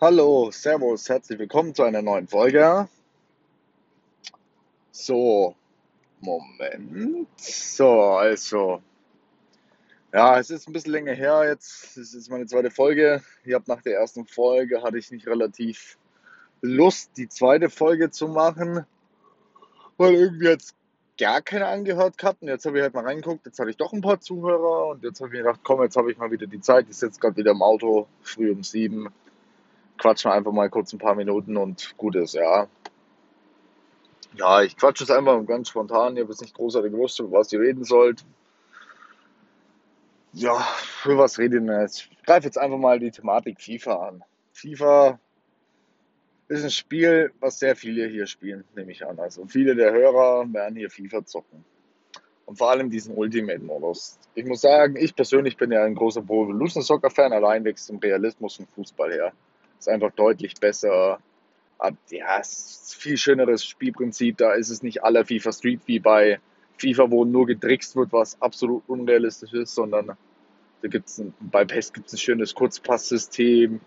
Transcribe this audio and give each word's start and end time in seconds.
Hallo, 0.00 0.50
Servus, 0.50 1.08
herzlich 1.08 1.38
willkommen 1.38 1.72
zu 1.72 1.84
einer 1.84 2.02
neuen 2.02 2.26
Folge. 2.26 2.88
So, 4.90 5.54
Moment. 6.20 7.28
So, 7.36 8.00
also. 8.02 8.82
Ja, 10.12 10.40
es 10.40 10.50
ist 10.50 10.66
ein 10.66 10.72
bisschen 10.72 10.90
länger 10.90 11.12
her 11.12 11.48
jetzt. 11.48 11.96
Es 11.96 12.12
ist 12.12 12.28
meine 12.28 12.46
zweite 12.46 12.72
Folge. 12.72 13.22
Ich 13.44 13.54
habe 13.54 13.64
nach 13.68 13.82
der 13.82 13.96
ersten 13.98 14.26
Folge 14.26 14.82
hatte 14.82 14.98
ich 14.98 15.12
nicht 15.12 15.28
relativ 15.28 15.96
Lust, 16.60 17.12
die 17.16 17.28
zweite 17.28 17.70
Folge 17.70 18.10
zu 18.10 18.26
machen, 18.26 18.84
weil 19.96 20.14
irgendwie 20.14 20.46
jetzt 20.46 20.74
gar 21.16 21.40
keine 21.40 21.68
angehört 21.68 22.18
gehabt. 22.18 22.42
Und 22.42 22.48
jetzt 22.48 22.66
habe 22.66 22.78
ich 22.78 22.82
halt 22.82 22.94
mal 22.94 23.04
reingeguckt. 23.04 23.46
Jetzt 23.46 23.60
hatte 23.60 23.70
ich 23.70 23.76
doch 23.76 23.92
ein 23.92 24.02
paar 24.02 24.20
Zuhörer 24.20 24.88
und 24.88 25.04
jetzt 25.04 25.20
habe 25.20 25.30
ich 25.30 25.38
gedacht, 25.38 25.60
komm, 25.62 25.82
jetzt 25.82 25.96
habe 25.96 26.10
ich 26.10 26.18
mal 26.18 26.32
wieder 26.32 26.48
die 26.48 26.60
Zeit. 26.60 26.86
Ich 26.90 26.96
sitze 26.96 27.20
gerade 27.20 27.36
wieder 27.36 27.52
im 27.52 27.62
Auto, 27.62 28.08
früh 28.22 28.50
um 28.50 28.64
sieben 28.64 29.08
quatschen 29.98 30.30
einfach 30.30 30.52
mal 30.52 30.70
kurz 30.70 30.92
ein 30.92 30.98
paar 30.98 31.14
Minuten 31.14 31.56
und 31.56 31.96
gut 31.96 32.16
ist, 32.16 32.34
ja. 32.34 32.68
Ja, 34.36 34.62
ich 34.62 34.76
quatsche 34.76 35.04
es 35.04 35.10
einfach 35.10 35.44
ganz 35.46 35.68
spontan. 35.68 36.16
Ich 36.16 36.22
habe 36.22 36.32
jetzt 36.32 36.42
nicht 36.42 36.54
großartig 36.54 36.90
gewusst, 36.90 37.20
über 37.20 37.38
was 37.38 37.52
ihr 37.52 37.60
reden 37.60 37.84
sollt. 37.84 38.24
Ja, 40.32 40.56
für 40.56 41.16
was 41.16 41.38
rede 41.38 41.58
ich 41.58 41.64
denn 41.64 41.80
jetzt? 41.80 42.08
Ich 42.10 42.22
greife 42.24 42.46
jetzt 42.46 42.58
einfach 42.58 42.78
mal 42.78 42.98
die 42.98 43.12
Thematik 43.12 43.60
FIFA 43.60 44.08
an. 44.08 44.24
FIFA 44.52 45.20
ist 46.48 46.64
ein 46.64 46.70
Spiel, 46.70 47.32
was 47.38 47.60
sehr 47.60 47.76
viele 47.76 48.08
hier 48.08 48.26
spielen, 48.26 48.64
nehme 48.74 48.90
ich 48.90 49.06
an. 49.06 49.18
Also 49.20 49.46
viele 49.46 49.76
der 49.76 49.92
Hörer 49.92 50.52
werden 50.52 50.76
hier 50.76 50.90
FIFA 50.90 51.24
zocken. 51.24 51.64
Und 52.46 52.58
vor 52.58 52.70
allem 52.70 52.90
diesen 52.90 53.14
Ultimate-Modus. 53.16 54.18
Ich 54.34 54.44
muss 54.44 54.60
sagen, 54.60 54.96
ich 54.96 55.14
persönlich 55.14 55.56
bin 55.56 55.70
ja 55.72 55.84
ein 55.84 55.94
großer 55.94 56.22
Pro 56.22 56.44
Evolution 56.44 56.82
Soccer-Fan, 56.82 57.32
allein 57.32 57.64
wächst 57.64 57.88
im 57.88 57.98
Realismus 57.98 58.56
vom 58.56 58.66
Fußball 58.74 59.12
her. 59.12 59.32
Ist 59.84 59.88
einfach 59.90 60.12
deutlich 60.12 60.54
besser. 60.54 61.18
Hat, 61.78 61.94
ja, 62.08 62.38
ist 62.38 62.94
ein 62.96 63.00
viel 63.00 63.16
schöneres 63.18 63.66
Spielprinzip. 63.66 64.38
Da 64.38 64.54
ist 64.54 64.70
es 64.70 64.82
nicht 64.82 65.04
aller 65.04 65.26
FIFA 65.26 65.52
Street 65.52 65.80
wie 65.84 65.98
bei 65.98 66.40
FIFA, 66.78 67.10
wo 67.10 67.26
nur 67.26 67.44
getrickst 67.44 67.94
wird, 67.94 68.10
was 68.10 68.40
absolut 68.40 68.82
unrealistisch 68.88 69.52
ist, 69.52 69.74
sondern 69.74 70.16
da 70.80 70.88
gibt's 70.88 71.18
ein, 71.18 71.34
bei 71.38 71.66
PES 71.66 71.92
gibt 71.92 72.06
es 72.06 72.14
ein 72.14 72.18
schönes 72.18 72.54
Kurzpasssystem, 72.54 73.82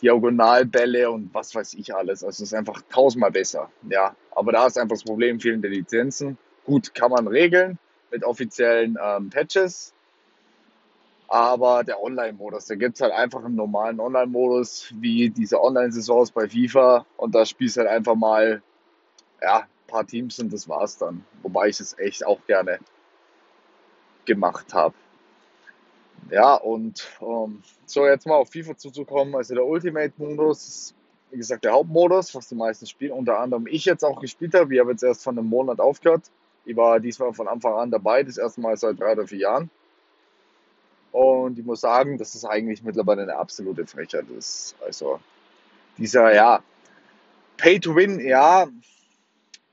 Diagonalbälle 0.00 1.10
und 1.10 1.34
was 1.34 1.54
weiß 1.54 1.74
ich 1.74 1.94
alles. 1.94 2.24
Also 2.24 2.42
es 2.42 2.52
ist 2.52 2.54
einfach 2.54 2.80
tausendmal 2.88 3.30
besser. 3.30 3.70
Ja, 3.90 4.16
aber 4.30 4.52
da 4.52 4.66
ist 4.66 4.78
einfach 4.78 4.96
das 4.96 5.04
Problem 5.04 5.38
fehlende 5.38 5.68
Lizenzen. 5.68 6.38
Gut, 6.64 6.94
kann 6.94 7.10
man 7.10 7.26
regeln 7.26 7.78
mit 8.10 8.24
offiziellen 8.24 8.96
ähm, 9.02 9.28
Patches. 9.28 9.92
Aber 11.28 11.82
der 11.82 12.00
Online-Modus, 12.00 12.66
da 12.66 12.76
gibt 12.76 12.96
es 12.96 13.00
halt 13.00 13.12
einfach 13.12 13.44
einen 13.44 13.56
normalen 13.56 13.98
Online-Modus, 13.98 14.92
wie 15.00 15.30
diese 15.30 15.60
Online-Saisons 15.60 16.30
bei 16.30 16.48
FIFA. 16.48 17.04
Und 17.16 17.34
da 17.34 17.44
spielst 17.44 17.76
du 17.76 17.80
halt 17.80 17.90
einfach 17.90 18.14
mal, 18.14 18.62
ja, 19.42 19.58
ein 19.58 19.86
paar 19.88 20.06
Teams 20.06 20.38
und 20.38 20.52
das 20.52 20.68
war's 20.68 20.98
dann. 20.98 21.24
Wobei 21.42 21.68
ich 21.68 21.80
es 21.80 21.98
echt 21.98 22.24
auch 22.24 22.38
gerne 22.46 22.78
gemacht 24.24 24.72
habe. 24.72 24.94
Ja, 26.30 26.54
und 26.54 27.08
ähm, 27.20 27.62
so 27.86 28.06
jetzt 28.06 28.26
mal 28.26 28.34
auf 28.34 28.50
FIFA 28.50 28.76
zuzukommen. 28.76 29.34
Also 29.34 29.54
der 29.54 29.64
Ultimate-Modus 29.64 30.66
ist, 30.66 30.94
wie 31.30 31.38
gesagt, 31.38 31.64
der 31.64 31.72
Hauptmodus, 31.72 32.34
was 32.34 32.48
die 32.48 32.54
meisten 32.54 32.86
spielen. 32.86 33.12
Unter 33.12 33.38
anderem 33.38 33.66
ich 33.66 33.84
jetzt 33.84 34.04
auch 34.04 34.20
gespielt 34.20 34.54
habe. 34.54 34.74
Ich 34.74 34.80
habe 34.80 34.92
jetzt 34.92 35.02
erst 35.02 35.24
von 35.24 35.38
einem 35.38 35.48
Monat 35.48 35.80
aufgehört. 35.80 36.30
Ich 36.64 36.76
war 36.76 36.98
diesmal 36.98 37.32
von 37.32 37.46
Anfang 37.46 37.74
an 37.74 37.90
dabei, 37.90 38.24
das 38.24 38.38
erste 38.38 38.60
Mal 38.60 38.76
seit 38.76 38.98
drei 38.98 39.12
oder 39.12 39.26
vier 39.26 39.38
Jahren. 39.38 39.70
Und 41.16 41.58
ich 41.58 41.64
muss 41.64 41.80
sagen, 41.80 42.18
dass 42.18 42.34
es 42.34 42.44
eigentlich 42.44 42.82
mittlerweile 42.82 43.22
eine 43.22 43.36
absolute 43.36 43.86
Frechheit 43.86 44.26
ist. 44.36 44.76
Also 44.84 45.18
dieser, 45.96 46.34
ja, 46.34 46.62
Pay 47.56 47.80
to 47.80 47.96
Win, 47.96 48.20
ja, 48.20 48.66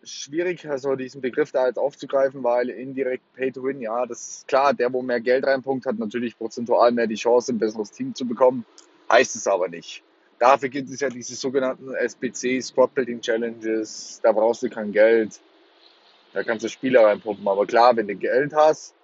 schwierig, 0.05 0.65
also 0.65 0.95
diesen 0.95 1.19
Begriff 1.19 1.51
da 1.51 1.67
jetzt 1.67 1.77
aufzugreifen, 1.77 2.45
weil 2.45 2.69
indirekt 2.69 3.25
Pay 3.33 3.51
to 3.51 3.61
Win, 3.61 3.81
ja, 3.81 4.05
das 4.05 4.37
ist 4.37 4.47
klar, 4.47 4.73
der, 4.73 4.93
wo 4.93 5.01
mehr 5.01 5.19
Geld 5.19 5.45
reinpunkt, 5.45 5.85
hat 5.85 5.99
natürlich 5.99 6.37
prozentual 6.37 6.93
mehr 6.93 7.07
die 7.07 7.15
Chance, 7.15 7.51
ein 7.51 7.57
besseres 7.57 7.91
Team 7.91 8.15
zu 8.15 8.25
bekommen, 8.25 8.65
heißt 9.11 9.35
es 9.35 9.45
aber 9.45 9.67
nicht. 9.67 10.01
Dafür 10.39 10.69
gibt 10.69 10.89
es 10.91 11.01
ja 11.01 11.09
diese 11.09 11.35
sogenannten 11.35 11.93
SPC, 11.93 12.63
Squad 12.63 12.95
Building 12.95 13.19
Challenges, 13.19 14.21
da 14.23 14.31
brauchst 14.31 14.63
du 14.63 14.69
kein 14.69 14.93
Geld, 14.93 15.41
da 16.31 16.41
kannst 16.41 16.63
du 16.63 16.69
Spieler 16.69 17.03
reinpumpen, 17.03 17.45
aber 17.45 17.65
klar, 17.65 17.97
wenn 17.97 18.07
du 18.07 18.15
Geld 18.15 18.53
hast, 18.55 18.95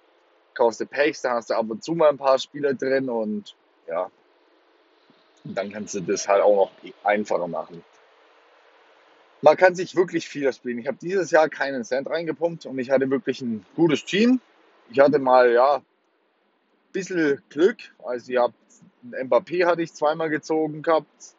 kaufst 0.60 0.78
du 0.78 0.84
Pechs, 0.84 1.22
da 1.22 1.30
hast 1.32 1.48
du 1.48 1.54
ab 1.54 1.70
und 1.70 1.82
zu 1.82 1.94
mal 1.94 2.10
ein 2.10 2.18
paar 2.18 2.38
Spieler 2.38 2.74
drin 2.74 3.08
und 3.08 3.56
ja, 3.88 4.10
dann 5.42 5.72
kannst 5.72 5.94
du 5.94 6.00
das 6.00 6.28
halt 6.28 6.42
auch 6.42 6.54
noch 6.54 6.92
einfacher 7.02 7.48
machen. 7.48 7.82
Man 9.40 9.56
kann 9.56 9.74
sich 9.74 9.96
wirklich 9.96 10.28
viel 10.28 10.52
spielen. 10.52 10.78
Ich 10.78 10.86
habe 10.86 10.98
dieses 11.00 11.30
Jahr 11.30 11.48
keinen 11.48 11.82
Cent 11.82 12.10
reingepumpt 12.10 12.66
und 12.66 12.78
ich 12.78 12.90
hatte 12.90 13.08
wirklich 13.08 13.40
ein 13.40 13.64
gutes 13.74 14.04
Team. 14.04 14.38
Ich 14.90 15.00
hatte 15.00 15.18
mal, 15.18 15.50
ja, 15.50 15.76
ein 15.76 15.82
bisschen 16.92 17.42
Glück. 17.48 17.78
Also 18.04 18.30
ich 18.30 18.36
habe 18.36 18.52
Mbappé 19.02 19.64
hatte 19.64 19.80
ich 19.80 19.94
zweimal 19.94 20.28
gezogen 20.28 20.82
gehabt. 20.82 21.36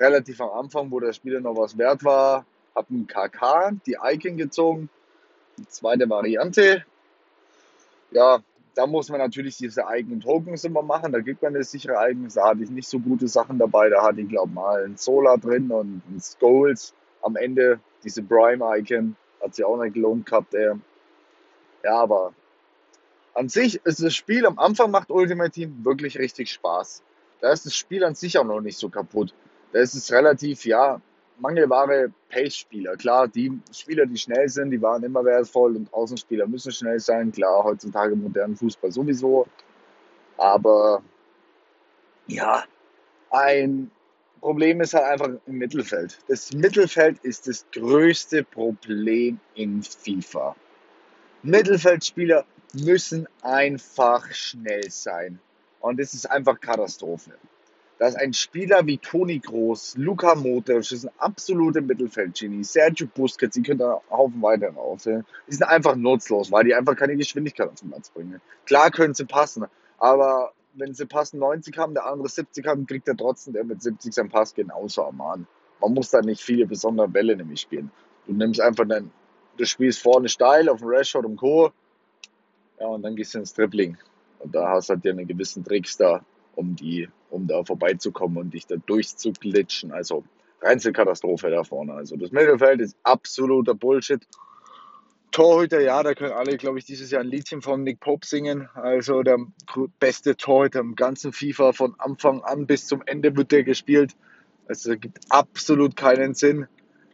Relativ 0.00 0.40
am 0.40 0.48
Anfang, 0.48 0.90
wo 0.90 0.98
der 0.98 1.12
Spieler 1.12 1.40
noch 1.40 1.58
was 1.58 1.76
wert 1.76 2.04
war. 2.04 2.46
Habe 2.74 2.88
einen 2.88 3.06
KK, 3.06 3.72
die 3.84 3.98
Icon 4.02 4.38
gezogen. 4.38 4.88
Die 5.58 5.68
zweite 5.68 6.08
Variante 6.08 6.86
ja, 8.16 8.42
da 8.74 8.86
muss 8.86 9.10
man 9.10 9.18
natürlich 9.18 9.58
diese 9.58 9.86
eigenen 9.86 10.20
Tokens 10.20 10.64
immer 10.64 10.82
machen. 10.82 11.12
Da 11.12 11.20
gibt 11.20 11.42
man 11.42 11.54
eine 11.54 11.64
sichere 11.64 11.98
Eignung. 11.98 12.28
Da 12.34 12.48
hatte 12.48 12.62
ich 12.62 12.70
nicht 12.70 12.88
so 12.88 12.98
gute 12.98 13.28
Sachen 13.28 13.58
dabei. 13.58 13.90
Da 13.90 14.02
hatte 14.02 14.22
ich, 14.22 14.28
glaube 14.28 14.52
mal 14.52 14.84
ein 14.84 14.96
Solar 14.96 15.36
drin 15.36 15.70
und 15.70 16.02
ein 16.08 16.20
Skulls. 16.20 16.94
Am 17.20 17.36
Ende 17.36 17.78
diese 18.04 18.22
Prime-Icon 18.22 19.16
hat 19.42 19.54
sich 19.54 19.64
auch 19.64 19.82
nicht 19.82 19.94
gelohnt 19.94 20.24
gehabt. 20.24 20.54
Ey. 20.54 20.72
Ja, 21.84 21.98
aber 21.98 22.32
an 23.34 23.50
sich 23.50 23.84
ist 23.84 24.02
das 24.02 24.14
Spiel 24.14 24.46
am 24.46 24.58
Anfang 24.58 24.90
macht 24.90 25.10
Ultimate 25.10 25.50
Team 25.50 25.84
wirklich 25.84 26.18
richtig 26.18 26.50
Spaß. 26.50 27.02
Da 27.42 27.52
ist 27.52 27.66
das 27.66 27.74
Spiel 27.74 28.02
an 28.02 28.14
sich 28.14 28.38
auch 28.38 28.44
noch 28.44 28.62
nicht 28.62 28.78
so 28.78 28.88
kaputt. 28.88 29.34
Da 29.72 29.80
ist 29.80 29.94
es 29.94 30.10
relativ, 30.10 30.64
ja, 30.64 31.02
mangelbare 31.38 32.12
Pace-Spieler. 32.28 32.96
Klar, 32.96 33.28
die 33.28 33.52
Spieler, 33.72 34.06
die 34.06 34.16
schnell 34.16 34.48
sind, 34.48 34.70
die 34.70 34.80
waren 34.80 35.02
immer 35.02 35.24
wertvoll 35.24 35.76
und 35.76 35.92
Außenspieler 35.92 36.46
müssen 36.46 36.72
schnell 36.72 36.98
sein. 37.00 37.32
Klar, 37.32 37.64
heutzutage 37.64 38.12
im 38.12 38.22
modernen 38.22 38.56
Fußball 38.56 38.92
sowieso. 38.92 39.46
Aber 40.36 41.02
ja, 42.26 42.64
ein 43.30 43.90
Problem 44.40 44.80
ist 44.80 44.94
halt 44.94 45.04
einfach 45.04 45.30
im 45.46 45.58
Mittelfeld. 45.58 46.18
Das 46.28 46.52
Mittelfeld 46.52 47.18
ist 47.20 47.48
das 47.48 47.66
größte 47.72 48.44
Problem 48.44 49.40
in 49.54 49.82
FIFA. 49.82 50.54
Mittelfeldspieler 51.42 52.44
müssen 52.74 53.26
einfach 53.42 54.30
schnell 54.32 54.90
sein. 54.90 55.38
Und 55.80 56.00
das 56.00 56.14
ist 56.14 56.30
einfach 56.30 56.60
Katastrophe 56.60 57.32
dass 57.98 58.14
ein 58.14 58.32
Spieler 58.32 58.86
wie 58.86 58.98
Toni 58.98 59.38
Groß, 59.38 59.96
Luka 59.96 60.34
Modric, 60.34 60.92
ist 60.92 61.04
ein 61.04 61.10
absoluter 61.18 61.80
Mittelfeldgenie, 61.80 62.62
Sergio 62.62 63.06
Busquets, 63.06 63.54
die 63.54 63.62
können 63.62 63.78
da 63.78 63.94
einen 63.94 64.10
Haufen 64.10 64.42
weiter 64.42 64.70
raus. 64.70 65.04
Die 65.04 65.22
sind 65.54 65.62
einfach 65.64 65.96
nutzlos, 65.96 66.52
weil 66.52 66.64
die 66.64 66.74
einfach 66.74 66.96
keine 66.96 67.16
Geschwindigkeit 67.16 67.68
auf 67.68 67.80
den 67.80 67.90
Platz 67.90 68.10
bringen. 68.10 68.40
Klar 68.66 68.90
können 68.90 69.14
sie 69.14 69.24
passen, 69.24 69.66
aber 69.98 70.52
wenn 70.74 70.94
sie 70.94 71.06
passen 71.06 71.38
90 71.38 71.76
haben, 71.78 71.94
der 71.94 72.06
andere 72.06 72.28
70 72.28 72.66
haben, 72.66 72.86
kriegt 72.86 73.08
er 73.08 73.16
trotzdem 73.16 73.54
der 73.54 73.64
mit 73.64 73.82
70 73.82 74.12
seinen 74.12 74.28
Pass 74.28 74.54
genauso 74.54 75.04
am 75.04 75.16
Mann. 75.16 75.46
Man 75.80 75.94
muss 75.94 76.10
da 76.10 76.20
nicht 76.20 76.42
viele 76.42 76.66
besondere 76.66 77.08
Bälle 77.08 77.36
nämlich 77.36 77.60
spielen. 77.62 77.90
Du 78.26 78.34
nimmst 78.34 78.60
einfach 78.60 78.86
dann, 78.86 79.10
du 79.56 79.64
spielst 79.64 80.02
vorne 80.02 80.28
steil 80.28 80.68
auf 80.68 80.80
dem 80.80 80.88
Rashford 80.88 81.24
und 81.24 81.36
Co. 81.36 81.72
Ja, 82.78 82.86
und 82.88 83.02
dann 83.02 83.16
gehst 83.16 83.34
du 83.34 83.38
ins 83.38 83.54
Dribbling. 83.54 83.96
Und 84.38 84.54
da 84.54 84.68
hast 84.68 84.90
du 84.90 84.94
halt 84.94 85.04
ja 85.04 85.12
einen 85.12 85.26
gewissen 85.26 85.64
Tricks 85.64 85.96
da, 85.96 86.22
um 86.56 86.74
die, 86.74 87.08
um 87.30 87.46
da 87.46 87.62
vorbeizukommen 87.62 88.38
und 88.38 88.54
dich 88.54 88.66
da 88.66 88.76
durchzuglitschen. 88.76 89.92
Also 89.92 90.24
Reinzelkatastrophe 90.60 91.50
da 91.50 91.62
vorne. 91.62 91.94
Also 91.94 92.16
das 92.16 92.32
Mittelfeld 92.32 92.80
ist 92.80 92.96
absoluter 93.04 93.74
Bullshit. 93.74 94.26
Torhüter, 95.30 95.80
ja, 95.80 96.02
da 96.02 96.14
können 96.14 96.32
alle, 96.32 96.56
glaube 96.56 96.78
ich, 96.78 96.86
dieses 96.86 97.10
Jahr 97.10 97.22
ein 97.22 97.28
Liedchen 97.28 97.60
von 97.60 97.82
Nick 97.82 98.00
Pope 98.00 98.26
singen. 98.26 98.68
Also 98.74 99.22
der 99.22 99.38
beste 100.00 100.36
Torhüter 100.36 100.80
im 100.80 100.94
ganzen 100.96 101.32
FIFA 101.32 101.72
von 101.72 101.94
Anfang 101.98 102.42
an 102.42 102.66
bis 102.66 102.86
zum 102.86 103.02
Ende 103.04 103.36
wird 103.36 103.52
der 103.52 103.62
gespielt. 103.62 104.16
Also 104.66 104.96
gibt 104.96 105.18
absolut 105.28 105.94
keinen 105.94 106.34
Sinn. 106.34 106.66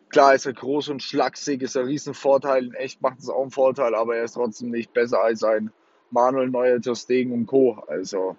Klar 0.09 0.35
ist 0.35 0.47
er 0.47 0.53
groß 0.53 0.91
und 0.91 1.03
schlaksig, 1.03 1.63
ist 1.63 1.77
ein 1.77 1.87
Riesenvorteil. 1.87 2.67
In 2.67 2.75
echt 2.75 3.03
macht 3.03 3.19
es 3.19 3.29
auch 3.29 3.43
einen 3.43 3.51
Vorteil, 3.51 3.95
aber 3.95 4.17
er 4.17 4.25
ist 4.25 4.35
trotzdem 4.35 4.71
nicht 4.71 4.93
besser 4.93 5.23
als 5.23 5.43
ein 5.43 5.73
Manuel 6.11 6.51
Neuer, 6.51 6.81
Ter 6.81 6.95
Stegen 6.95 7.33
und 7.33 7.47
Co. 7.47 7.83
Also 7.89 8.37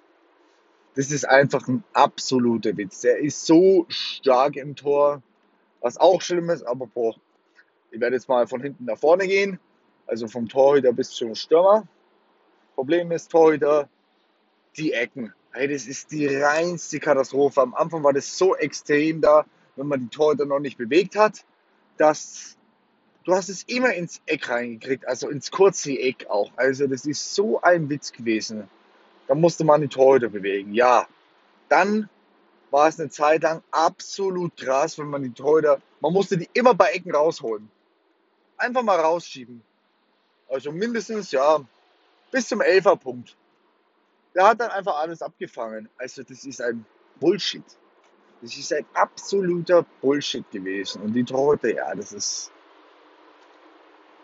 das 0.95 1.11
ist 1.11 1.25
einfach 1.25 1.67
ein 1.67 1.83
absoluter 1.93 2.75
Witz. 2.77 3.01
Der 3.01 3.17
ist 3.17 3.45
so 3.45 3.85
stark 3.89 4.55
im 4.55 4.75
Tor, 4.75 5.21
was 5.81 5.97
auch 5.97 6.21
schlimm 6.21 6.49
ist, 6.49 6.63
aber 6.63 6.87
boah, 6.87 7.15
ich 7.91 7.99
werde 7.99 8.15
jetzt 8.15 8.29
mal 8.29 8.47
von 8.47 8.61
hinten 8.61 8.85
nach 8.85 8.97
vorne 8.97 9.27
gehen, 9.27 9.59
also 10.07 10.27
vom 10.27 10.47
Torhüter 10.47 10.93
bis 10.93 11.11
zum 11.11 11.35
Stürmer. 11.35 11.87
Problem 12.75 13.11
ist 13.11 13.31
Torhüter, 13.31 13.89
die 14.77 14.93
Ecken. 14.93 15.33
Hey, 15.51 15.67
das 15.67 15.85
ist 15.85 16.11
die 16.11 16.27
reinste 16.27 16.99
Katastrophe. 16.99 17.61
Am 17.61 17.75
Anfang 17.75 18.03
war 18.03 18.13
das 18.13 18.37
so 18.37 18.55
extrem 18.55 19.21
da, 19.21 19.45
wenn 19.75 19.87
man 19.87 19.99
die 19.99 20.07
Torhüter 20.07 20.45
noch 20.45 20.59
nicht 20.59 20.77
bewegt 20.77 21.15
hat, 21.15 21.45
dass 21.97 22.57
du 23.23 23.33
hast 23.33 23.49
es 23.49 23.63
immer 23.63 23.93
ins 23.93 24.21
Eck 24.25 24.49
reingekriegt, 24.49 25.07
also 25.07 25.29
ins 25.29 25.51
kurze 25.51 25.91
Eck 25.91 26.27
auch. 26.29 26.51
Also 26.55 26.87
das 26.87 27.05
ist 27.05 27.33
so 27.35 27.61
ein 27.61 27.89
Witz 27.89 28.11
gewesen. 28.11 28.67
Da 29.27 29.35
musste 29.35 29.63
man 29.63 29.81
die 29.81 29.87
Torhüter 29.87 30.29
bewegen. 30.29 30.73
Ja, 30.73 31.07
dann 31.69 32.09
war 32.71 32.87
es 32.87 32.99
eine 32.99 33.09
Zeit 33.09 33.43
lang 33.43 33.61
absolut 33.71 34.57
krass, 34.57 34.97
wenn 34.97 35.07
man 35.07 35.23
die 35.23 35.31
Torhüter, 35.31 35.81
man 36.01 36.11
musste 36.11 36.37
die 36.37 36.49
immer 36.53 36.73
bei 36.73 36.91
Ecken 36.91 37.13
rausholen. 37.13 37.69
Einfach 38.57 38.83
mal 38.83 38.99
rausschieben. 38.99 39.61
Also 40.49 40.71
mindestens, 40.71 41.31
ja, 41.31 41.61
bis 42.31 42.47
zum 42.47 42.61
Elferpunkt. 42.61 43.35
Der 44.35 44.47
hat 44.47 44.59
dann 44.59 44.71
einfach 44.71 44.97
alles 44.97 45.21
abgefangen. 45.21 45.87
Also 45.97 46.23
das 46.23 46.43
ist 46.45 46.61
ein 46.61 46.85
Bullshit. 47.19 47.63
Das 48.41 48.57
ist 48.57 48.73
ein 48.73 48.85
absoluter 48.93 49.85
Bullshit 50.01 50.49
gewesen. 50.51 51.03
Und 51.03 51.13
die 51.13 51.23
Torhüter, 51.23 51.73
ja, 51.73 51.95
das 51.95 52.11
ist, 52.11 52.51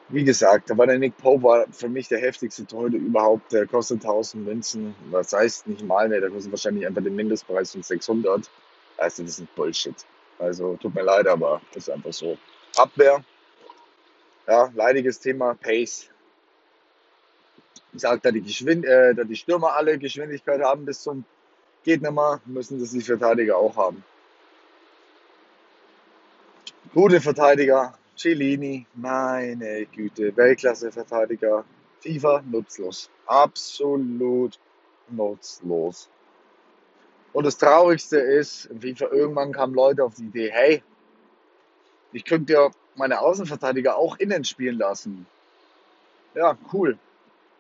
wie 0.10 0.24
gesagt, 0.24 0.70
da 0.70 0.78
war 0.78 0.88
der 0.88 0.98
Nick 0.98 1.18
Pope 1.18 1.44
war 1.44 1.66
für 1.72 1.88
mich 1.88 2.08
der 2.08 2.20
heftigste 2.20 2.66
Torhüter 2.66 2.98
überhaupt. 2.98 3.52
Der 3.52 3.68
kostet 3.68 4.04
1000 4.04 4.44
Münzen. 4.44 4.96
Was 5.12 5.34
heißt 5.34 5.68
nicht 5.68 5.84
mal 5.84 6.10
mehr, 6.10 6.20
der 6.20 6.32
kostet 6.32 6.52
wahrscheinlich 6.52 6.86
einfach 6.86 7.04
den 7.04 7.16
Mindestpreis 7.16 7.72
von 7.72 7.84
600. 7.84 8.50
Also 8.98 9.24
das 9.24 9.40
ist 9.40 9.56
Bullshit. 9.56 9.96
Also 10.40 10.78
tut 10.78 10.96
mir 10.96 11.04
leid, 11.04 11.28
aber 11.28 11.62
das 11.74 11.88
ist 11.88 11.94
einfach 11.94 12.14
so. 12.14 12.38
Abwehr, 12.76 13.24
ja, 14.48 14.72
leidiges 14.74 15.20
Thema, 15.20 15.54
Pace. 15.56 16.10
Ich 17.94 18.02
sage, 18.02 18.20
da 18.24 18.32
die, 18.32 18.42
Geschwind 18.42 18.86
äh, 18.86 19.14
da 19.14 19.24
die 19.24 19.36
Stürmer 19.36 19.74
alle 19.74 19.98
Geschwindigkeit 19.98 20.62
haben 20.62 20.86
bis 20.86 21.02
zum 21.02 21.26
nicht 21.86 22.02
mehr, 22.02 22.42
müssen 22.46 22.80
das 22.80 22.92
die 22.92 23.02
Verteidiger 23.02 23.58
auch 23.58 23.76
haben. 23.76 24.04
Gute 26.94 27.22
Verteidiger, 27.22 27.98
Cellini, 28.20 28.86
meine 28.96 29.86
Güte, 29.86 30.36
Weltklasse-Verteidiger. 30.36 31.64
FIFA 32.02 32.44
nutzlos. 32.52 33.10
Absolut 33.26 34.60
nutzlos. 35.10 36.10
Und 37.32 37.46
das 37.46 37.58
Traurigste 37.58 38.18
ist, 38.18 38.66
in 38.66 38.82
FIFA 38.82 39.08
irgendwann 39.12 39.54
kamen 39.54 39.74
Leute 39.74 40.04
auf 40.04 40.16
die 40.16 40.26
Idee, 40.26 40.52
hey, 40.52 40.84
ich 42.12 42.26
könnte 42.26 42.54
ja 42.54 42.72
meine 42.96 43.22
Außenverteidiger 43.22 43.96
auch 43.96 44.18
innen 44.18 44.44
spielen 44.44 44.78
lassen. 44.78 45.26
Ja, 46.36 46.58
cool. 46.74 46.98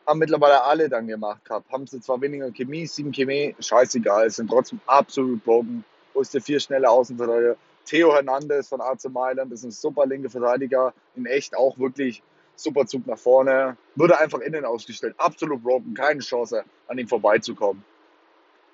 Haben 0.05 0.19
mittlerweile 0.19 0.63
alle 0.63 0.89
dann 0.89 1.07
gemacht 1.07 1.45
gehabt. 1.45 1.71
Haben 1.71 1.87
sie 1.87 2.01
zwar 2.01 2.19
weniger 2.19 2.51
Chemie, 2.51 2.85
7 2.85 3.13
Chemie, 3.13 3.55
scheißegal, 3.59 4.29
sind 4.29 4.49
trotzdem 4.49 4.81
absolut 4.87 5.41
broken. 5.45 5.85
Wo 6.13 6.19
ist 6.19 6.33
der 6.33 6.41
vier 6.41 6.59
schnelle 6.59 6.89
Außenverteidiger? 6.89 7.55
Theo 7.85 8.13
Hernandez 8.13 8.67
von 8.67 8.81
AC 8.81 9.05
Mailand 9.09 9.51
ist 9.51 9.63
ein 9.63 9.71
super 9.71 10.05
linke 10.05 10.29
Verteidiger. 10.29 10.93
In 11.15 11.25
echt 11.25 11.55
auch 11.55 11.77
wirklich 11.79 12.21
super 12.55 12.85
Zug 12.85 13.07
nach 13.07 13.17
vorne. 13.17 13.77
Würde 13.95 14.19
einfach 14.19 14.39
innen 14.39 14.65
ausgestellt. 14.65 15.15
Absolut 15.17 15.63
broken. 15.63 15.93
Keine 15.93 16.19
Chance, 16.19 16.63
an 16.87 16.97
ihm 16.97 17.07
vorbeizukommen. 17.07 17.83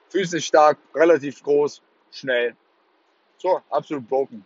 Physisch 0.10 0.46
stark, 0.46 0.78
relativ 0.94 1.42
groß, 1.44 1.82
schnell. 2.12 2.56
So, 3.38 3.62
absolut 3.70 4.08
broken 4.08 4.46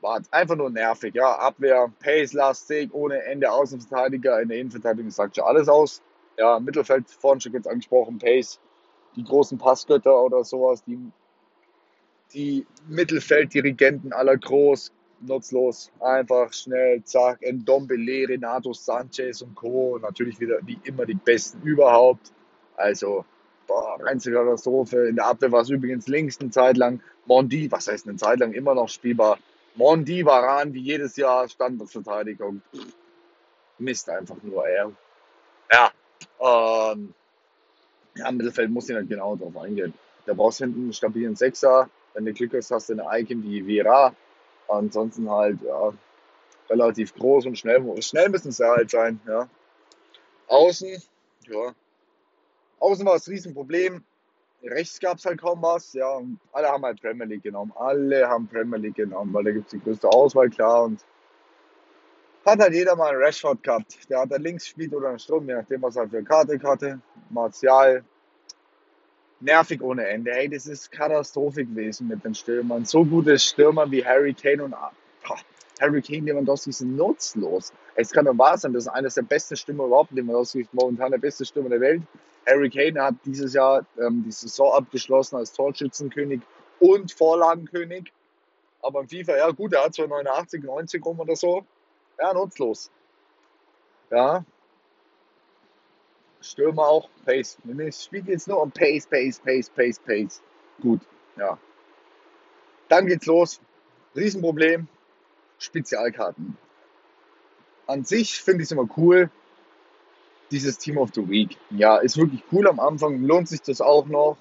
war 0.00 0.20
einfach 0.30 0.56
nur 0.56 0.70
nervig. 0.70 1.14
Ja, 1.14 1.38
Abwehr, 1.38 1.92
Pace-lastig, 2.00 2.92
ohne 2.92 3.22
Ende 3.22 3.50
Außenverteidiger. 3.50 4.40
In 4.40 4.48
der 4.48 4.58
Innenverteidigung 4.58 5.10
sagt 5.10 5.36
schon 5.36 5.44
alles 5.44 5.68
aus. 5.68 6.02
Ja, 6.38 6.58
Mittelfeld 6.58 7.08
vorhin 7.08 7.40
schon 7.40 7.52
kurz 7.52 7.66
angesprochen, 7.66 8.18
Pace, 8.18 8.58
die 9.16 9.24
großen 9.24 9.58
Passgötter 9.58 10.22
oder 10.22 10.42
sowas, 10.44 10.82
die, 10.84 10.98
die 12.32 12.66
Mittelfelddirigenten 12.88 14.12
aller 14.12 14.36
groß, 14.36 14.92
nutzlos, 15.20 15.90
einfach 16.00 16.52
schnell, 16.52 17.02
zack, 17.04 17.40
Ndombele, 17.42 18.28
Renato 18.28 18.72
Sanchez 18.72 19.42
und 19.42 19.54
Co. 19.54 19.98
Natürlich 19.98 20.40
wieder 20.40 20.58
wie 20.64 20.78
immer 20.84 21.06
die 21.06 21.14
Besten 21.14 21.60
überhaupt. 21.62 22.32
Also, 22.76 23.24
boah, 23.66 23.98
reinste 24.00 24.32
Katastrophe. 24.32 25.08
In 25.08 25.16
der 25.16 25.26
Abwehr 25.26 25.52
war 25.52 25.62
es 25.62 25.70
übrigens 25.70 26.08
links 26.08 26.40
eine 26.40 26.50
Zeit 26.50 26.76
lang. 26.76 27.00
Mondi, 27.26 27.70
was 27.70 27.88
heißt 27.88 28.08
eine 28.08 28.16
Zeit 28.16 28.40
lang, 28.40 28.52
immer 28.52 28.74
noch 28.74 28.88
spielbar. 28.88 29.38
Mondi, 29.74 30.24
Varan, 30.24 30.72
wie 30.74 30.80
jedes 30.80 31.16
Jahr 31.16 31.48
Standardverteidigung. 31.48 32.62
Mist 33.78 34.08
einfach 34.08 34.36
nur, 34.42 34.66
ey. 34.66 34.86
Ja, 35.72 35.92
ähm, 36.40 37.14
ja, 38.16 38.30
Mittelfeld 38.32 38.70
muss 38.70 38.88
ich 38.88 38.96
nicht 38.96 39.08
genau 39.08 39.36
drauf 39.36 39.56
eingehen. 39.56 39.94
Da 40.26 40.34
brauchst 40.34 40.60
du 40.60 40.64
hinten 40.64 40.82
einen 40.82 40.92
stabilen 40.92 41.36
Sechser. 41.36 41.88
Wenn 42.14 42.24
du 42.24 42.32
Glück 42.32 42.54
hast, 42.54 42.70
hast 42.70 42.88
du 42.88 42.94
eine 42.94 43.20
Icon 43.20 43.42
wie 43.42 43.62
Vera. 43.62 44.14
Ansonsten 44.68 45.30
halt, 45.30 45.60
ja, 45.62 45.92
relativ 46.68 47.14
groß 47.14 47.46
und 47.46 47.58
schnell. 47.58 47.82
Schnell 48.02 48.28
müssen 48.28 48.52
sie 48.52 48.64
halt 48.64 48.90
sein, 48.90 49.20
ja. 49.26 49.48
Außen, 50.48 51.02
ja. 51.46 51.74
Außen 52.78 53.04
war 53.06 53.14
das 53.14 53.28
Riesenproblem 53.28 54.04
rechts 54.62 55.00
gab 55.00 55.18
es 55.18 55.24
halt 55.24 55.40
kaum 55.40 55.62
was. 55.62 55.92
Ja, 55.92 56.10
und 56.12 56.38
alle 56.52 56.68
haben 56.68 56.84
halt 56.84 57.00
Premier 57.00 57.26
League 57.26 57.42
genommen. 57.42 57.72
Alle 57.76 58.28
haben 58.28 58.48
Premier 58.48 58.78
League 58.78 58.96
genommen, 58.96 59.32
weil 59.32 59.44
da 59.44 59.50
gibt 59.52 59.66
es 59.66 59.70
die 59.72 59.80
größte 59.80 60.08
Auswahl, 60.08 60.50
klar. 60.50 60.84
Und 60.84 61.04
hat 62.44 62.58
halt 62.58 62.72
jeder 62.72 62.96
mal 62.96 63.10
einen 63.10 63.22
Rashford 63.22 63.62
gehabt. 63.62 64.08
Der 64.08 64.20
hat 64.20 64.30
da 64.30 64.36
links 64.36 64.64
gespielt 64.64 64.94
oder 64.94 65.10
einen 65.10 65.18
Sturm, 65.18 65.46
je 65.46 65.54
nachdem, 65.54 65.82
was 65.82 65.96
er 65.96 66.08
für 66.08 66.18
eine 66.18 66.26
Karte 66.26 66.58
hatte. 66.62 67.00
Martial. 67.28 68.04
Nervig 69.40 69.82
ohne 69.82 70.06
Ende. 70.06 70.32
Hey, 70.32 70.48
das 70.48 70.66
ist 70.66 70.92
Katastrophe 70.92 71.64
gewesen 71.64 72.08
mit 72.08 72.24
den 72.24 72.34
Stürmern. 72.34 72.84
So 72.84 73.04
gute 73.04 73.38
Stürmer 73.38 73.90
wie 73.90 74.04
Harry 74.04 74.34
Kane 74.34 74.64
und 74.64 74.74
Harry 75.80 76.02
Kane, 76.02 76.26
Lewandowski 76.26 76.72
sind 76.72 76.94
nutzlos. 76.94 77.72
Es 77.94 78.10
kann 78.10 78.26
doch 78.26 78.36
wahr 78.36 78.58
sein, 78.58 78.74
das 78.74 78.84
ist 78.84 78.88
eines 78.88 79.14
der 79.14 79.22
besten 79.22 79.56
Stürmer 79.56 79.86
überhaupt. 79.86 80.12
Lewandowski 80.12 80.60
ist 80.60 80.74
momentan 80.74 81.10
der 81.10 81.18
beste 81.18 81.46
Stürmer 81.46 81.70
der 81.70 81.80
Welt. 81.80 82.02
Harry 82.46 82.68
Kane 82.68 83.02
hat 83.02 83.14
dieses 83.24 83.54
Jahr 83.54 83.86
ähm, 83.98 84.22
die 84.26 84.32
Saison 84.32 84.72
abgeschlossen 84.74 85.36
als 85.36 85.52
Torschützenkönig 85.52 86.40
und 86.80 87.12
Vorlagenkönig. 87.12 88.12
Aber 88.82 89.00
im 89.00 89.08
FIFA, 89.08 89.36
ja 89.36 89.50
gut, 89.50 89.72
er 89.72 89.84
hat 89.84 89.94
zwar 89.94 90.08
89, 90.08 90.62
90 90.62 91.04
rum 91.04 91.20
oder 91.20 91.36
so. 91.36 91.64
Ja, 92.18 92.34
nutzlos. 92.34 92.90
Ja. 94.10 94.44
Stürmer 96.40 96.86
auch, 96.86 97.08
Pace. 97.24 97.58
Es 97.78 98.04
spielt 98.04 98.26
jetzt 98.26 98.48
nur 98.48 98.60
um 98.62 98.70
Pace, 98.70 99.06
Pace, 99.06 99.40
Pace, 99.40 99.70
Pace, 99.70 99.98
Pace. 99.98 100.42
Gut, 100.80 101.00
ja. 101.36 101.58
Dann 102.88 103.06
geht's 103.06 103.26
los. 103.26 103.60
Riesenproblem. 104.16 104.88
Spezialkarten. 105.58 106.56
An 107.86 108.04
sich 108.04 108.40
finde 108.40 108.62
ich 108.62 108.68
es 108.68 108.72
immer 108.72 108.88
cool, 108.96 109.30
dieses 110.50 110.78
Team 110.78 110.98
of 110.98 111.10
the 111.14 111.28
Week. 111.28 111.56
Ja, 111.70 111.98
ist 111.98 112.16
wirklich 112.16 112.42
cool 112.50 112.66
am 112.66 112.80
Anfang, 112.80 113.22
lohnt 113.22 113.48
sich 113.48 113.60
das 113.62 113.80
auch 113.80 114.06
noch, 114.06 114.36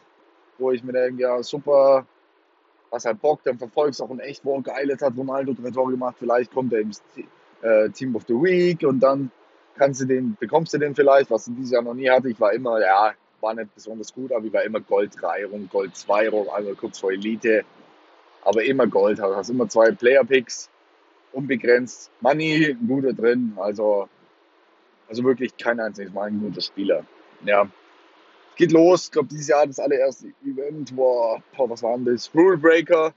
wo 0.57 0.71
ich 0.71 0.83
mir 0.83 0.93
denke, 0.93 1.21
ja, 1.21 1.43
super, 1.43 2.05
was 2.89 3.05
halt 3.05 3.21
Bock, 3.21 3.43
dann 3.43 3.57
verfolgst 3.57 3.99
du 3.99 4.05
auch 4.05 4.09
ein 4.09 4.19
echt, 4.19 4.45
wow, 4.45 4.63
geil, 4.63 4.89
jetzt 4.89 5.01
hat 5.01 5.17
Ronaldo 5.17 5.53
drei 5.53 5.71
Tore 5.71 5.91
gemacht, 5.91 6.15
vielleicht 6.19 6.53
kommt 6.53 6.73
er 6.73 6.79
ins 6.79 7.03
äh, 7.61 7.89
Team 7.89 8.15
of 8.15 8.23
the 8.27 8.33
Week 8.33 8.83
und 8.83 8.99
dann 8.99 9.31
kannst 9.75 10.01
du 10.01 10.05
den, 10.05 10.35
bekommst 10.39 10.73
du 10.73 10.77
den 10.77 10.95
vielleicht, 10.95 11.29
was 11.31 11.45
du 11.45 11.51
dieses 11.51 11.71
Jahr 11.71 11.81
noch 11.81 11.93
nie 11.93 12.09
hatte. 12.09 12.29
Ich 12.29 12.39
war 12.39 12.53
immer, 12.53 12.79
ja, 12.79 13.13
war 13.41 13.53
nicht 13.53 13.73
besonders 13.73 14.13
gut, 14.13 14.31
aber 14.31 14.45
ich 14.45 14.53
war 14.53 14.63
immer 14.63 14.81
Gold 14.81 15.11
3 15.19 15.45
rum, 15.45 15.69
Gold 15.71 15.95
2 15.95 16.29
rum, 16.29 16.49
also 16.49 16.75
kurz 16.75 16.99
vor 16.99 17.11
Elite, 17.11 17.63
aber 18.43 18.63
immer 18.63 18.87
Gold, 18.87 19.19
also 19.19 19.35
hast 19.35 19.49
immer 19.49 19.67
zwei 19.69 19.91
Player-Picks 19.91 20.69
unbegrenzt. 21.31 22.11
Money, 22.21 22.75
guter 22.87 23.13
drin. 23.13 23.53
Also, 23.57 24.07
also 25.07 25.23
wirklich 25.23 25.55
kein 25.57 25.79
einziges 25.79 26.13
Mal 26.13 26.27
ein 26.27 26.39
guter 26.39 26.61
Spieler. 26.61 27.05
Ja. 27.45 27.69
Geht 28.55 28.71
los. 28.71 29.05
Ich 29.05 29.11
glaube, 29.11 29.29
dieses 29.29 29.47
Jahr 29.47 29.65
das 29.65 29.79
allererste 29.79 30.33
Event 30.45 30.95
war, 30.97 31.41
boah, 31.55 31.69
was 31.69 31.83
war 31.83 31.95
denn 31.95 32.05
das? 32.05 32.29
Rule 32.33 32.57
Breaker. 32.57 33.13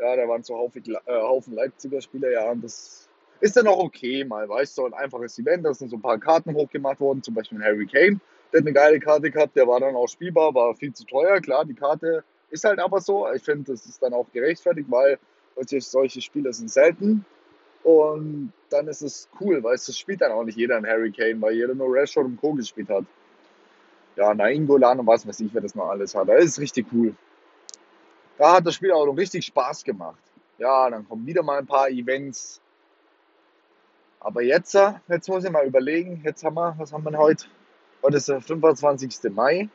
Ja, 0.00 0.16
da 0.16 0.28
waren 0.28 0.42
so 0.42 0.54
äh, 0.54 1.00
Haufen 1.08 1.54
Leipziger 1.54 2.00
Spieler. 2.00 2.30
Ja, 2.30 2.50
und 2.50 2.62
das 2.62 3.07
ist 3.40 3.56
dann 3.56 3.68
auch 3.68 3.78
okay 3.78 4.24
mal, 4.24 4.48
weißt 4.48 4.78
du, 4.78 4.86
ein 4.86 4.94
einfaches 4.94 5.38
Event. 5.38 5.64
Da 5.64 5.74
sind 5.74 5.90
so 5.90 5.96
ein 5.96 6.02
paar 6.02 6.18
Karten 6.18 6.54
hochgemacht 6.54 7.00
worden. 7.00 7.22
Zum 7.22 7.34
Beispiel 7.34 7.62
Harry 7.62 7.86
Kane. 7.86 8.20
Der 8.52 8.60
hat 8.60 8.66
eine 8.66 8.72
geile 8.72 9.00
Karte 9.00 9.30
gehabt. 9.30 9.56
Der 9.56 9.66
war 9.66 9.80
dann 9.80 9.94
auch 9.94 10.08
spielbar, 10.08 10.54
war 10.54 10.74
viel 10.74 10.92
zu 10.92 11.04
teuer. 11.04 11.40
Klar, 11.40 11.64
die 11.64 11.74
Karte 11.74 12.24
ist 12.50 12.64
halt 12.64 12.78
aber 12.78 13.00
so. 13.00 13.30
Ich 13.32 13.42
finde, 13.42 13.72
das 13.72 13.86
ist 13.86 14.02
dann 14.02 14.12
auch 14.14 14.26
gerechtfertigt, 14.32 14.90
weil 14.90 15.18
solche, 15.56 16.20
Spieler 16.20 16.52
sind 16.52 16.70
selten. 16.70 17.24
Und 17.82 18.52
dann 18.70 18.88
ist 18.88 19.02
es 19.02 19.28
cool, 19.40 19.62
weil 19.62 19.74
es 19.74 19.96
spielt 19.96 20.20
dann 20.20 20.32
auch 20.32 20.44
nicht 20.44 20.58
jeder 20.58 20.76
ein 20.76 20.86
Harry 20.86 21.10
Kane, 21.12 21.40
weil 21.40 21.54
jeder 21.54 21.74
nur 21.74 21.94
Rashford 21.94 22.26
und 22.26 22.40
Co. 22.40 22.52
gespielt 22.52 22.88
hat. 22.88 23.04
Ja, 24.16 24.34
Nainggolan 24.34 24.98
und 24.98 25.06
was 25.06 25.26
weiß 25.26 25.40
ich, 25.40 25.54
wer 25.54 25.60
das 25.60 25.74
noch 25.74 25.88
alles 25.88 26.14
hat. 26.14 26.28
Das 26.28 26.44
ist 26.44 26.58
richtig 26.58 26.86
cool. 26.92 27.14
Da 28.36 28.54
hat 28.54 28.66
das 28.66 28.74
Spiel 28.74 28.92
auch 28.92 29.06
noch 29.06 29.16
richtig 29.16 29.46
Spaß 29.46 29.84
gemacht. 29.84 30.18
Ja, 30.58 30.90
dann 30.90 31.08
kommen 31.08 31.24
wieder 31.24 31.42
mal 31.42 31.58
ein 31.58 31.66
paar 31.66 31.88
Events. 31.88 32.60
Aber 34.20 34.42
jetzt, 34.42 34.76
jetzt 35.08 35.28
muss 35.28 35.44
ich 35.44 35.50
mal 35.50 35.66
überlegen, 35.66 36.20
jetzt 36.24 36.44
haben 36.44 36.54
wir, 36.56 36.74
was 36.78 36.92
haben 36.92 37.04
wir 37.04 37.16
heute? 37.16 37.46
Heute 38.02 38.16
ist 38.16 38.28
der 38.28 38.40
25. 38.40 39.32
Mai. 39.32 39.68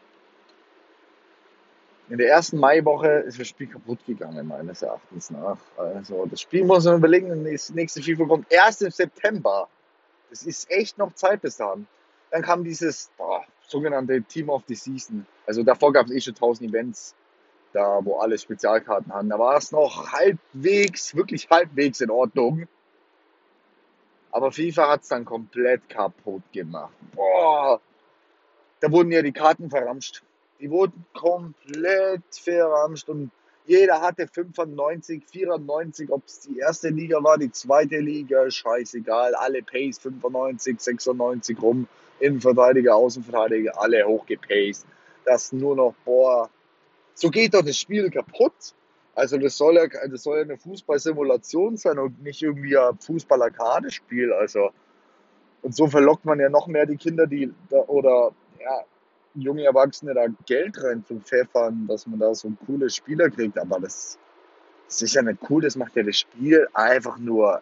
in 2.10 2.18
der 2.18 2.30
ersten 2.30 2.58
Maiwoche 2.58 3.08
ist 3.08 3.40
das 3.40 3.48
Spiel 3.48 3.68
kaputt 3.68 4.06
gegangen, 4.06 4.48
meines 4.48 4.82
Erachtens 4.82 5.32
nach. 5.32 5.58
Also 5.78 6.26
das 6.26 6.42
Spiel 6.42 6.66
muss 6.66 6.86
man 6.86 6.98
überlegen, 6.98 7.46
das 7.52 7.70
nächste 7.70 8.02
FIFA 8.02 8.26
kommt 8.26 8.52
erst 8.52 8.82
im 8.82 8.92
September. 8.92 9.68
Das 10.30 10.44
ist 10.44 10.70
echt 10.70 10.98
noch 10.98 11.14
Zeit 11.16 11.42
bis 11.42 11.58
dahin. 11.58 11.88
Dann 12.32 12.42
kam 12.42 12.64
dieses 12.64 13.10
boah, 13.18 13.44
sogenannte 13.68 14.22
Team 14.24 14.50
of 14.50 14.64
the 14.68 14.76
Season. 14.76 15.26
Also 15.48 15.64
davor 15.64 15.94
gab 15.94 16.08
es 16.08 16.12
eh 16.12 16.22
schon 16.22 16.36
1000 16.36 16.70
Events, 16.70 17.16
da 17.72 18.00
wo 18.04 18.18
alle 18.18 18.38
Spezialkarten 18.38 19.14
hatten. 19.14 19.30
Da 19.30 19.40
war 19.40 19.58
es 19.58 19.72
noch 19.72 20.12
halbwegs, 20.12 21.16
wirklich 21.16 21.50
halbwegs 21.50 22.02
in 22.02 22.10
Ordnung. 22.10 22.68
Aber 24.34 24.52
FIFA 24.52 24.90
hat 24.90 25.04
es 25.04 25.10
dann 25.10 25.26
komplett 25.26 25.88
kaputt 25.88 26.42
gemacht. 26.52 26.96
Boah, 27.16 27.80
da 28.80 28.92
wurden 28.92 29.12
ja 29.12 29.22
die 29.22 29.32
Karten 29.32 29.70
verramscht. 29.70 30.24
Die 30.60 30.72
wurden 30.72 31.06
komplett 31.14 32.24
verramscht 32.32 33.10
und 33.10 33.30
jeder 33.66 34.02
hatte 34.02 34.28
95, 34.28 35.24
94, 35.28 36.10
ob 36.10 36.26
es 36.26 36.40
die 36.42 36.58
erste 36.58 36.90
Liga 36.90 37.24
war, 37.24 37.38
die 37.38 37.52
zweite 37.52 38.00
Liga, 38.00 38.50
scheißegal. 38.50 39.36
Alle 39.36 39.62
Pace 39.62 40.00
95, 40.00 40.82
96 40.82 41.62
rum. 41.62 41.88
Innenverteidiger, 42.20 42.96
Außenverteidiger, 42.96 43.80
alle 43.80 44.04
hochgepaced. 44.04 44.88
Das 45.26 45.52
nur 45.52 45.76
noch, 45.76 45.94
boah, 46.06 46.50
so 47.14 47.30
geht 47.30 47.54
doch 47.54 47.64
das 47.64 47.78
Spiel 47.78 48.10
kaputt. 48.10 48.74
Also 49.16 49.38
das 49.38 49.58
soll 49.58 49.76
ja, 49.76 49.88
das 50.08 50.24
soll 50.24 50.38
ja 50.38 50.44
eine 50.44 50.58
Fußballsimulation 50.58 51.78
sein 51.78 52.00
und 52.00 52.24
nicht 52.24 52.42
irgendwie 52.42 52.78
ein 52.78 52.98
Fußball-Arcade-Spiel. 52.98 54.34
Also 54.34 54.72
und 55.62 55.76
so 55.76 55.88
verlockt 55.88 56.26
man 56.26 56.40
ja 56.40 56.50
noch 56.50 56.68
mehr 56.68 56.86
die 56.86 56.98
Kinder, 56.98 57.26
die 57.26 57.54
da, 57.70 57.78
oder 57.88 58.32
ja, 58.60 58.84
junge 59.36 59.64
Erwachsene 59.64 60.14
da 60.14 60.26
Geld 60.46 60.82
rein 60.84 61.04
zu 61.06 61.20
pfeffern, 61.20 61.88
dass 61.88 62.06
man 62.06 62.20
da 62.20 62.34
so 62.36 62.52
coole 62.66 62.90
Spieler 62.90 63.30
kriegt. 63.30 63.58
Aber 63.58 63.80
das, 63.80 64.20
das 64.88 65.02
ist 65.02 65.16
ja 65.16 65.22
nicht 65.22 65.40
cool, 65.50 65.62
das 65.62 65.76
macht 65.76 65.96
ja 65.96 66.04
das 66.04 66.20
Spiel 66.20 66.68
einfach 66.74 67.18
nur, 67.18 67.62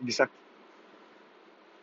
wie 0.00 0.06
gesagt, 0.06 0.32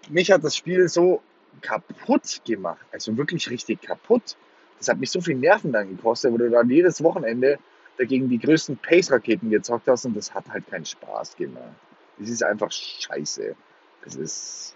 mich 0.10 0.32
hat 0.32 0.44
das 0.44 0.56
Spiel 0.56 0.90
so 0.90 1.22
kaputt 1.62 2.42
gemacht, 2.46 2.86
also 2.92 3.16
wirklich 3.18 3.50
richtig 3.50 3.82
kaputt. 3.82 4.36
Das 4.78 4.88
hat 4.88 5.00
mich 5.00 5.12
so 5.12 5.22
viel 5.22 5.36
Nerven 5.36 5.74
dann 5.74 5.90
gekostet, 5.90 6.32
wo 6.32 6.38
du 6.38 6.50
dann 6.50 6.70
jedes 6.70 7.04
Wochenende 7.04 7.60
dagegen 8.00 8.30
die 8.30 8.40
größten 8.40 8.78
Pace-Raketen 8.78 9.50
gezockt 9.50 9.88
hast 9.88 10.06
und 10.06 10.16
das 10.16 10.34
hat 10.34 10.48
halt 10.50 10.66
keinen 10.68 10.86
Spaß 10.86 11.36
gemacht. 11.36 11.76
Das 12.18 12.30
ist 12.30 12.44
einfach 12.44 12.72
scheiße. 12.72 13.56
Das 14.04 14.16
ist. 14.16 14.76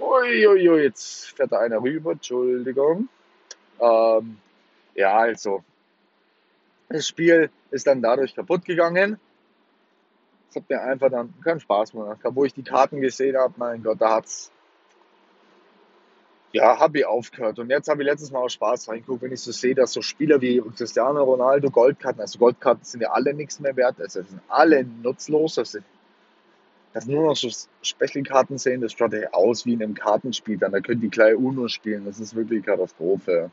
Uiuiui, 0.00 0.82
jetzt 0.82 1.36
fährt 1.36 1.52
da 1.52 1.58
einer 1.58 1.82
rüber, 1.82 2.12
Entschuldigung. 2.12 3.08
Ähm, 3.80 4.38
ja, 4.94 5.16
also, 5.16 5.64
das 6.88 7.06
Spiel 7.06 7.50
ist 7.70 7.86
dann 7.86 8.00
dadurch 8.00 8.34
kaputt 8.34 8.64
gegangen. 8.64 9.18
Das 10.48 10.62
hat 10.62 10.70
mir 10.70 10.80
einfach 10.82 11.10
dann 11.10 11.34
keinen 11.42 11.60
Spaß 11.60 11.92
gemacht. 11.92 12.20
Wo 12.22 12.44
ich 12.44 12.54
die 12.54 12.62
Karten 12.62 13.00
gesehen 13.00 13.36
habe, 13.36 13.54
mein 13.56 13.82
Gott, 13.82 14.00
da 14.00 14.16
hat's. 14.16 14.52
Ja, 16.54 16.78
habe 16.78 17.00
ich 17.00 17.06
aufgehört. 17.06 17.58
Und 17.58 17.68
jetzt 17.68 17.88
habe 17.88 18.02
ich 18.02 18.06
letztes 18.06 18.30
Mal 18.30 18.38
auch 18.38 18.48
Spaß 18.48 18.88
reingeguckt, 18.88 19.22
wenn 19.22 19.32
ich 19.32 19.40
so 19.40 19.50
sehe, 19.50 19.74
dass 19.74 19.92
so 19.92 20.02
Spieler 20.02 20.40
wie 20.40 20.62
Cristiano 20.76 21.22
Ronaldo 21.22 21.68
Goldkarten, 21.70 22.20
also 22.20 22.38
Goldkarten 22.38 22.84
sind 22.84 23.00
ja 23.00 23.10
alle 23.10 23.34
nichts 23.34 23.58
mehr 23.58 23.74
wert, 23.76 24.00
also 24.00 24.22
sind 24.22 24.40
alle 24.48 24.84
nutzlos. 24.84 25.58
Also, 25.58 25.80
dass 26.92 27.06
nur 27.06 27.24
noch 27.24 27.36
so 27.36 27.48
Special-Karten 27.82 28.56
sehen, 28.56 28.80
das 28.80 28.92
schaut 28.92 29.12
ja 29.12 29.32
aus 29.32 29.66
wie 29.66 29.72
in 29.72 29.82
einem 29.82 29.94
Kartenspiel. 29.94 30.56
Dann 30.56 30.72
da 30.72 30.80
können 30.80 31.00
die 31.00 31.10
gleich 31.10 31.34
UNO 31.34 31.66
spielen. 31.68 32.04
Das 32.04 32.20
ist 32.20 32.36
wirklich 32.36 32.64
Katastrophe 32.64 33.50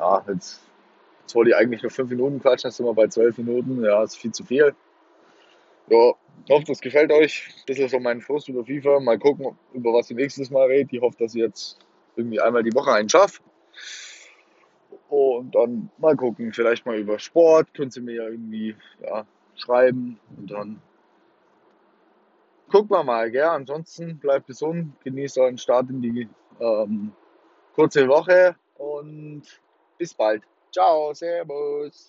ja, 0.00 0.24
jetzt, 0.28 0.60
jetzt 1.22 1.34
wollte 1.34 1.50
ich 1.50 1.56
eigentlich 1.56 1.82
nur 1.82 1.90
fünf 1.90 2.10
Minuten 2.10 2.40
quatschen, 2.40 2.68
jetzt 2.68 2.78
sind 2.78 2.86
wir 2.86 2.94
bei 2.94 3.06
zwölf 3.08 3.36
Minuten. 3.38 3.84
Ja, 3.84 4.02
ist 4.02 4.16
viel 4.16 4.32
zu 4.32 4.44
viel. 4.44 4.74
Ja, 5.90 6.14
ich 6.46 6.50
hoffe, 6.54 6.64
das 6.66 6.80
gefällt 6.80 7.12
euch. 7.12 7.48
Ein 7.48 7.66
bisschen 7.66 7.88
so 7.88 7.98
mein 7.98 8.20
Frust 8.20 8.48
über 8.48 8.64
FIFA. 8.64 9.00
Mal 9.00 9.18
gucken, 9.18 9.58
über 9.72 9.92
was 9.92 10.10
ich 10.10 10.16
nächstes 10.16 10.50
Mal 10.50 10.66
rede. 10.66 10.88
Ich 10.94 11.02
hoffe, 11.02 11.16
dass 11.18 11.34
ich 11.34 11.40
jetzt 11.40 11.78
irgendwie 12.16 12.40
einmal 12.40 12.62
die 12.62 12.74
Woche 12.74 12.92
einen 12.92 13.08
schaffe. 13.08 13.42
Und 15.08 15.54
dann 15.54 15.90
mal 15.98 16.16
gucken, 16.16 16.52
vielleicht 16.52 16.86
mal 16.86 16.96
über 16.96 17.18
Sport. 17.18 17.74
Können 17.74 17.90
Sie 17.90 18.00
mir 18.00 18.14
ja 18.14 18.28
irgendwie 18.28 18.76
ja, 19.02 19.26
schreiben. 19.56 20.20
Und 20.36 20.50
dann 20.50 20.82
gucken 22.70 22.90
wir 22.90 23.02
mal. 23.02 23.30
Gell? 23.30 23.42
Ansonsten 23.42 24.18
bleibt 24.18 24.46
gesund, 24.46 24.92
genießt 25.02 25.38
euren 25.38 25.58
Start 25.58 25.90
in 25.90 26.00
die 26.00 26.28
ähm, 26.60 27.12
kurze 27.74 28.06
Woche 28.06 28.54
und 28.78 29.42
bis 29.98 30.14
bald. 30.14 30.42
Ciao, 30.72 31.12
Servus. 31.14 32.08